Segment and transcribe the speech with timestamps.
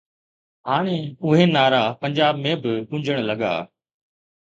[0.69, 0.95] هاڻي
[1.25, 3.53] اهي نعرا پنجاب ۾ به گونجڻ لڳا